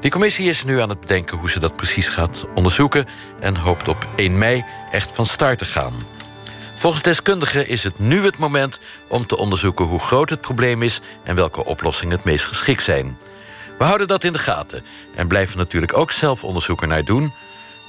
[0.00, 3.06] Die commissie is nu aan het bedenken hoe ze dat precies gaat onderzoeken...
[3.40, 5.92] en hoopt op 1 mei echt van start te gaan.
[6.76, 11.00] Volgens deskundigen is het nu het moment om te onderzoeken hoe groot het probleem is...
[11.24, 13.18] en welke oplossingen het meest geschikt zijn.
[13.78, 14.84] We houden dat in de gaten
[15.14, 17.32] en blijven natuurlijk ook zelf onderzoek naar doen...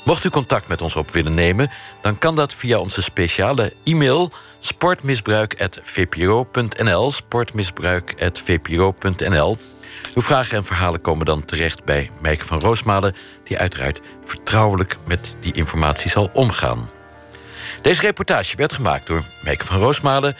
[0.03, 1.71] Mocht u contact met ons op willen nemen,
[2.01, 7.11] dan kan dat via onze speciale e-mail sportmisbruik.vpro.nl.
[7.11, 9.57] Sportmisbruik.vpro.nl.
[10.15, 15.35] Uw vragen en verhalen komen dan terecht bij Meike van Roosmalen, die uiteraard vertrouwelijk met
[15.39, 16.89] die informatie zal omgaan.
[17.81, 20.37] Deze reportage werd gemaakt door Meike van Roosmalen,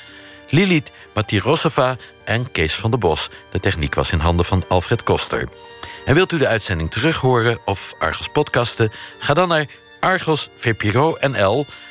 [0.50, 3.30] Lilith Matirosova en Kees van der Bos.
[3.52, 5.48] De techniek was in handen van Alfred Koster.
[6.06, 8.92] En wilt u de uitzending terughoren of Argos podcasten?
[9.20, 9.66] Ga dan naar
[10.00, 11.16] Argos VPRO